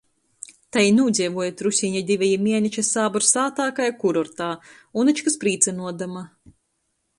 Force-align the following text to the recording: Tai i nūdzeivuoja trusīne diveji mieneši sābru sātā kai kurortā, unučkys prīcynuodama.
Tai 0.77 0.85
i 0.85 0.93
nūdzeivuoja 0.99 1.53
trusīne 1.59 2.01
diveji 2.07 2.39
mieneši 2.47 2.85
sābru 2.89 3.23
sātā 3.29 3.69
kai 3.81 3.91
kurortā, 4.01 4.49
unučkys 5.05 5.41
prīcynuodama. 5.47 6.27